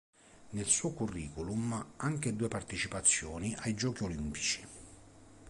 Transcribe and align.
Nel 0.53 0.65
suo 0.65 0.93
curriculum 0.93 1.89
anche 1.97 2.35
due 2.35 2.47
partecipazioni 2.47 3.55
ai 3.59 3.75
Giochi 3.75 4.01
Olimpici. 4.03 4.67